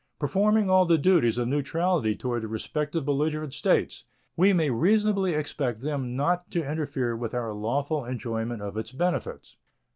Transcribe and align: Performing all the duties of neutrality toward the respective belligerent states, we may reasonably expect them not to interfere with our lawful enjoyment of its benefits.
Performing 0.17 0.67
all 0.67 0.87
the 0.87 0.97
duties 0.97 1.37
of 1.37 1.47
neutrality 1.47 2.15
toward 2.15 2.41
the 2.41 2.47
respective 2.47 3.05
belligerent 3.05 3.53
states, 3.53 4.05
we 4.35 4.51
may 4.51 4.71
reasonably 4.71 5.35
expect 5.35 5.81
them 5.81 6.15
not 6.15 6.49
to 6.49 6.63
interfere 6.67 7.15
with 7.15 7.35
our 7.35 7.53
lawful 7.53 8.03
enjoyment 8.03 8.63
of 8.63 8.77
its 8.77 8.91
benefits. 8.91 9.57